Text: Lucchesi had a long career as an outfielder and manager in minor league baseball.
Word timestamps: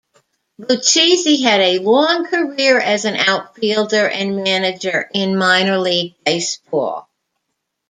Lucchesi 0.59 1.43
had 1.43 1.59
a 1.59 1.77
long 1.77 2.25
career 2.25 2.79
as 2.79 3.05
an 3.05 3.15
outfielder 3.17 4.09
and 4.09 4.43
manager 4.43 5.07
in 5.13 5.37
minor 5.37 5.77
league 5.77 6.15
baseball. 6.25 7.07